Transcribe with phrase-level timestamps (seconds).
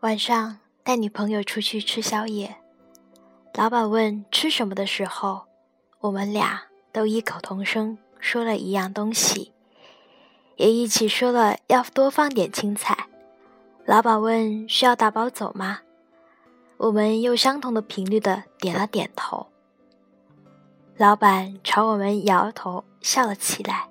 [0.00, 2.54] 晚上带女朋友出去吃宵夜，
[3.54, 5.46] 老板问吃什么的时候，
[5.98, 6.62] 我们俩
[6.92, 9.52] 都异口同声说了一样东西，
[10.54, 13.08] 也一起说了要多放点青菜。
[13.84, 15.80] 老板问需要打包走吗？
[16.76, 19.46] 我们用相同的频率的点了点头。
[20.96, 23.88] 老板朝我们摇头笑了起来。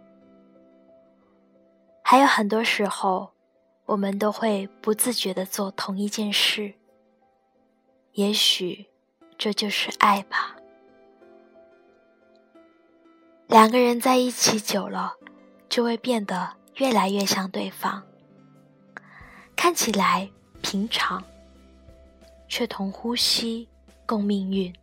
[2.02, 3.32] 还有很多时候。
[3.88, 6.74] 我们都会不自觉的做同一件事，
[8.14, 8.88] 也许
[9.38, 10.56] 这就是爱吧。
[13.46, 15.18] 两个人在一起久了，
[15.70, 18.02] 就会变得越来越像对方。
[19.56, 20.32] 看起来
[20.64, 21.24] 平常，
[22.48, 23.68] 却同呼吸
[24.06, 24.74] 共命运。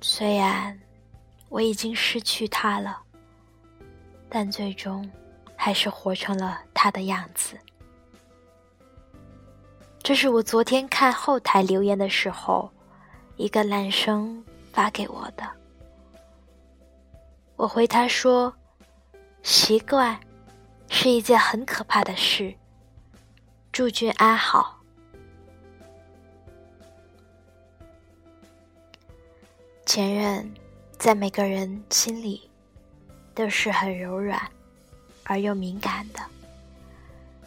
[0.00, 0.78] 虽然
[1.48, 3.02] 我已经失去他了，
[4.28, 5.10] 但最终。
[5.56, 7.56] 还是活成了他的样子。
[10.02, 12.70] 这是我昨天看后台留言的时候，
[13.36, 15.50] 一个男生发给我的。
[17.56, 18.54] 我回他说
[19.42, 20.20] ：“习惯
[20.90, 22.54] 是一件很可怕的事。”
[23.72, 24.73] 祝君安好。
[29.94, 30.52] 前任
[30.98, 32.50] 在每个人心里
[33.32, 34.42] 都是很柔软。
[35.22, 36.18] 而又敏感的，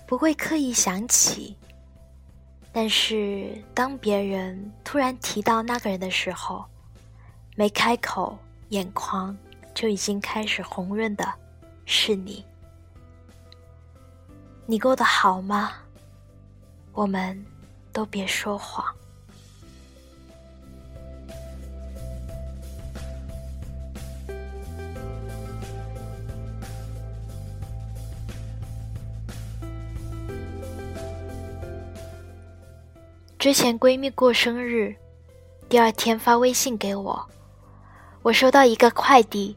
[0.08, 1.58] 不会刻意想起。
[2.72, 6.64] 但是当别人突然提到那个人的时候，
[7.58, 9.38] 没开口，眼眶
[9.73, 11.30] 就已经开始红润的，
[11.84, 12.45] 是你。
[14.66, 15.73] 你过得好吗？
[16.94, 17.45] 我们
[17.92, 18.86] 都别说谎。
[33.47, 34.94] 之前闺蜜过生日，
[35.69, 37.25] 第二天发微信给我，
[38.22, 39.56] 我收到一个快递，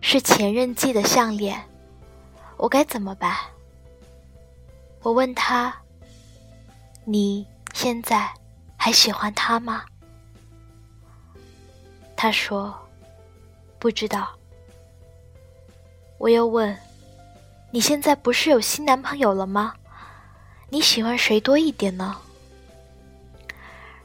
[0.00, 1.62] 是前任寄的项链，
[2.56, 3.36] 我该怎么办？
[5.02, 5.76] 我问他
[7.04, 8.26] ：“你现在
[8.74, 9.84] 还喜欢他吗？”
[12.16, 12.74] 他说
[13.78, 14.30] ：“不知道。”
[16.16, 16.74] 我又问
[17.70, 19.74] ：“你现在不是有新男朋友了吗？
[20.70, 22.16] 你喜欢谁多一点呢？”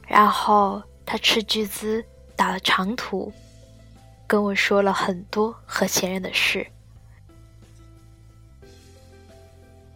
[0.07, 2.03] 然后他斥巨资
[2.35, 3.31] 打了长途，
[4.27, 6.65] 跟我说了很多和前任的事。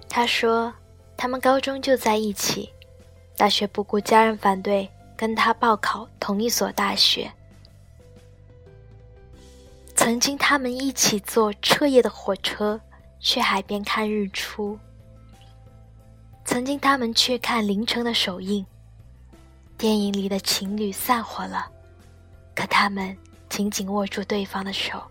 [0.07, 0.73] 他说
[1.15, 2.69] 他们高中就在一起，
[3.37, 7.31] 大学不顾家人反对跟他报考同一所大学。
[9.95, 12.79] 曾经他们一起坐彻夜的火车
[13.19, 14.79] 去海边看日出。
[16.45, 18.65] 曾经他们去看凌晨的首映。
[19.79, 21.65] 电影里的情侣散伙了，
[22.53, 23.17] 可他们
[23.47, 25.01] 紧紧握住对方的手。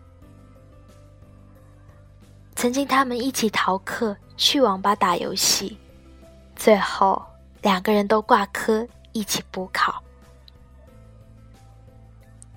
[2.55, 5.79] 曾经他们一起逃课去网吧打游戏，
[6.55, 7.25] 最后
[7.63, 10.03] 两个人都挂科一起补考。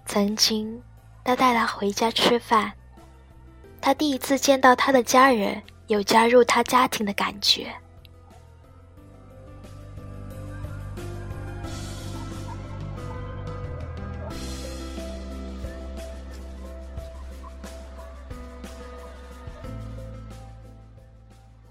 [0.06, 0.84] 曾经
[1.24, 2.74] 他带她回家吃饭，
[3.80, 7.74] 他第一次见到他的家人，有加入他家庭的感觉。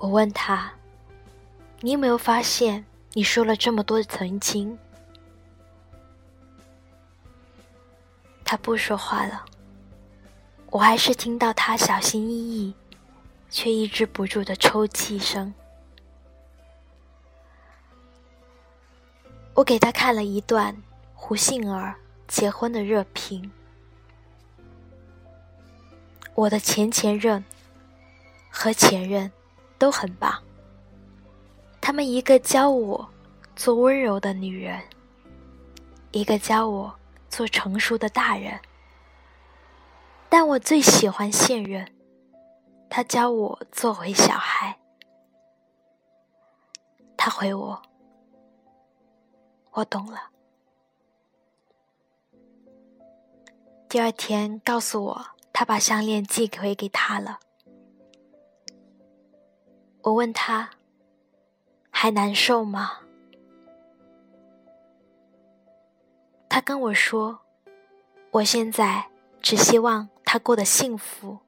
[0.01, 0.73] 我问他
[1.81, 4.79] ：“你有没有发现，你说了这么多的曾经？”
[8.43, 9.45] 他不说话了。
[10.71, 12.75] 我还是听到他小心翼翼，
[13.51, 15.53] 却抑制不住的抽泣声。
[19.53, 20.75] 我给他看了一段
[21.13, 21.95] 胡杏儿
[22.27, 23.53] 结婚的热评。
[26.35, 27.45] 我的前前任
[28.49, 29.31] 和前任。
[29.81, 30.41] 都很棒。
[31.81, 33.09] 他们一个教我
[33.57, 34.79] 做温柔的女人，
[36.13, 36.95] 一个教我
[37.31, 38.61] 做成熟的大人。
[40.29, 41.91] 但我最喜欢现任，
[42.91, 44.79] 他教我做回小孩。
[47.17, 47.83] 他回我
[49.73, 50.29] ：“我懂了。”
[53.89, 57.41] 第二天告诉我，他把项链寄回给他了。
[60.03, 60.71] 我问他
[61.91, 63.01] ：“还难受吗？”
[66.49, 67.43] 他跟我说
[68.33, 69.09] ：“我现在
[69.41, 71.41] 只希望他过得幸福。”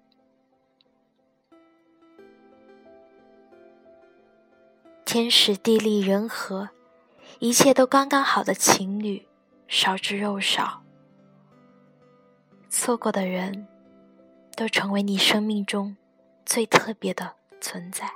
[5.05, 6.69] 天时地利人和，
[7.39, 9.27] 一切都刚刚好的情侣，
[9.67, 10.83] 少之又少。
[12.71, 13.67] 错过的人，
[14.57, 15.95] 都成为你生命中
[16.47, 18.11] 最特别的存在。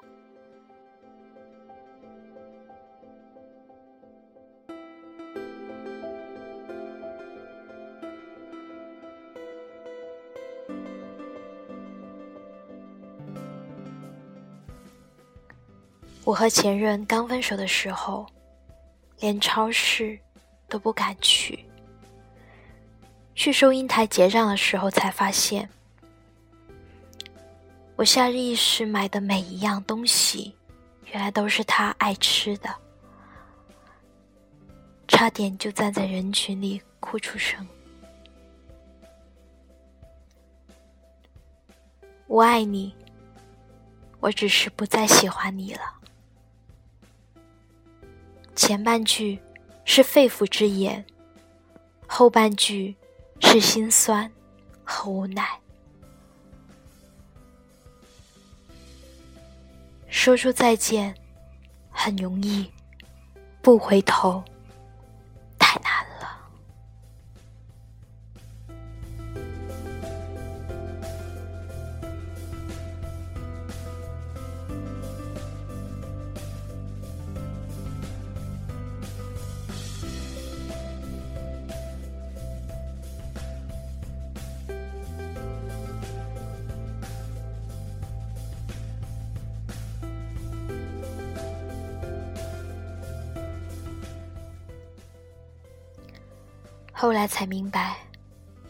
[16.26, 18.26] 我和前任刚分手的时候，
[19.20, 20.18] 连超市
[20.68, 21.64] 都不敢去。
[23.36, 25.70] 去收银台结账的时候，才发现，
[27.94, 30.52] 我下意识买的每一样东西，
[31.12, 32.74] 原来都是他爱吃的，
[35.06, 37.64] 差点就站在人群里哭出声。
[42.26, 42.92] 我爱你，
[44.18, 45.82] 我只是不再喜欢你了。
[48.56, 49.38] 前半句
[49.84, 51.04] 是肺腑之言，
[52.06, 52.96] 后半句
[53.40, 54.28] 是心酸
[54.82, 55.46] 和无奈。
[60.08, 61.14] 说出再见
[61.90, 62.68] 很容易，
[63.60, 64.42] 不回头。
[96.98, 97.94] 后来才明白，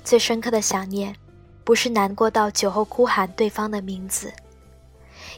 [0.02, 1.14] 最深刻的想念，
[1.62, 4.34] 不是难过到酒后哭喊对方的名字，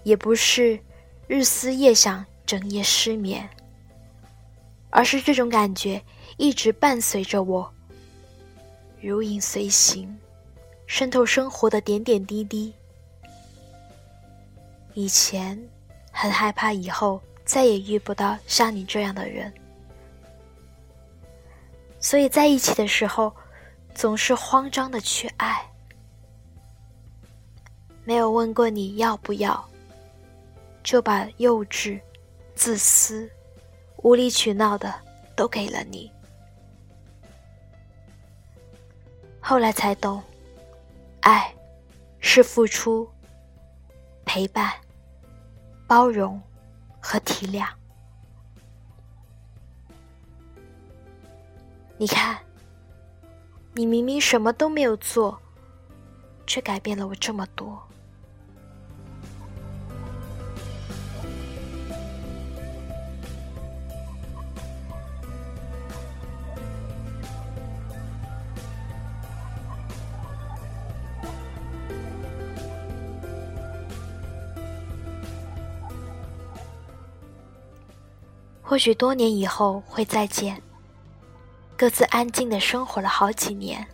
[0.05, 0.81] 也不是
[1.27, 3.47] 日思夜想整夜失眠，
[4.89, 6.03] 而是这种感觉
[6.39, 7.71] 一直伴随着我，
[9.03, 10.19] 如影随形，
[10.87, 12.73] 渗透生活的点点滴滴。
[14.95, 15.63] 以前
[16.11, 19.53] 很害怕以后再也遇不到像你这样的人。
[22.01, 23.35] 所以在一起的时候，
[23.95, 25.69] 总是慌张的去爱，
[28.05, 29.69] 没有问过你要不要，
[30.83, 32.01] 就把幼稚、
[32.55, 33.31] 自私、
[33.99, 34.95] 无理取闹的
[35.37, 36.11] 都给了你。
[39.41, 40.23] 后来才懂，
[41.21, 41.53] 爱
[42.21, 43.09] 是付出、
[44.25, 44.73] 陪伴、
[45.87, 46.41] 包容
[47.01, 47.67] 和体谅。
[52.01, 52.39] 你看，
[53.75, 55.37] 你明明什么都没有做，
[56.47, 57.77] 却改变了我这么多。
[78.63, 80.63] 或许多年以后会再见。
[81.79, 83.87] 各自安静的生活了好几年，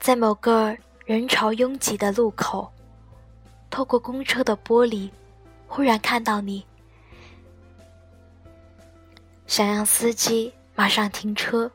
[0.00, 2.72] 在某个人潮拥挤的路口，
[3.68, 5.10] 透过公车的玻璃，
[5.66, 6.64] 忽然看到你，
[9.46, 11.70] 想让司机马上停车，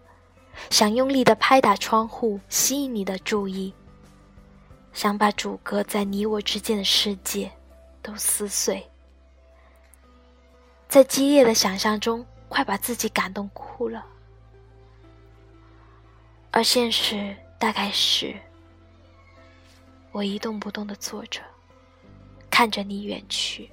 [0.72, 3.72] 想用力的拍打窗户吸引你的注意，
[4.92, 7.52] 想把阻隔在你我之间的世界
[8.02, 8.84] 都撕碎，
[10.90, 12.26] 在激烈的想象中。
[12.54, 14.06] 快把自己感动哭了，
[16.52, 18.40] 而现实大概是，
[20.12, 21.42] 我一动不动的坐着，
[22.52, 23.72] 看着你远去。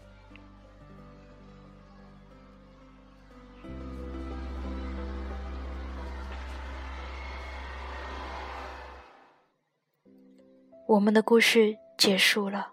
[10.86, 12.72] 我们的故事结束了，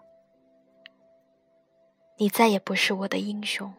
[2.16, 3.70] 你再也不是我的英雄。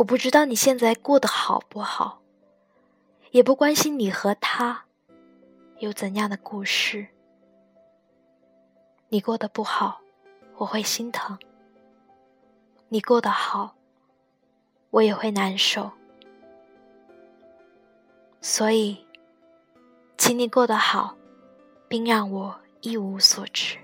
[0.00, 2.22] 我不知道你现在过得好不好，
[3.32, 4.86] 也不关心你和他
[5.78, 7.06] 有怎样的故事。
[9.10, 10.00] 你过得不好，
[10.56, 11.36] 我会心疼；
[12.88, 13.74] 你过得好，
[14.88, 15.90] 我也会难受。
[18.40, 19.06] 所以，
[20.16, 21.14] 请你过得好，
[21.88, 23.76] 并让我一无所知。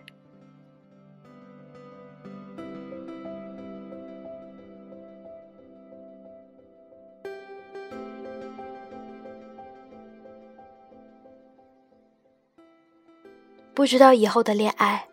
[13.77, 15.07] 不知道以后的恋爱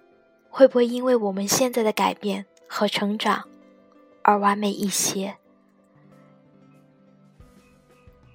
[0.50, 3.43] 会不会因为我们现在的改变和成长
[4.22, 5.36] 而完美一些。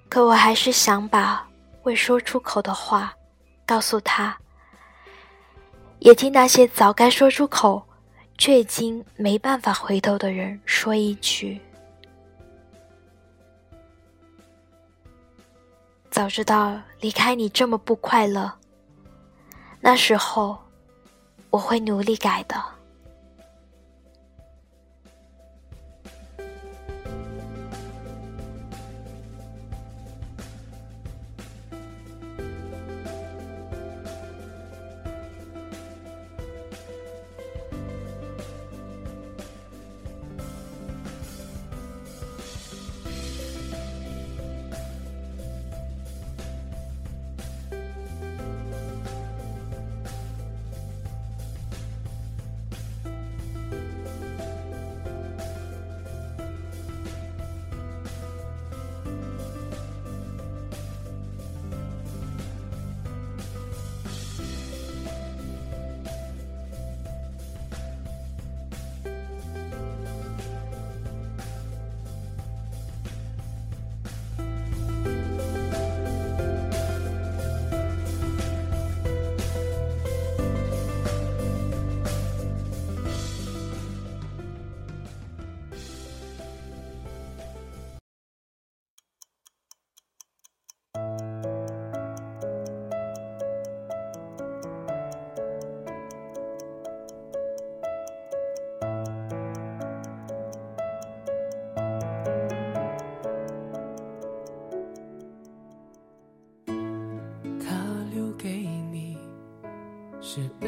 [0.07, 1.49] 可我还是想把
[1.81, 3.11] 未说出口的话
[3.65, 4.37] 告诉他，
[5.97, 7.83] 也听那些早该说出口
[8.37, 11.59] 却已经没办法回头的人说一句：
[16.11, 18.58] 早知道离开你这么不快乐，
[19.81, 20.57] 那时候
[21.49, 22.78] 我会努力改的。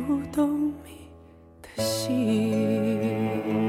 [0.00, 1.08] 不懂你
[1.62, 3.63] 的心。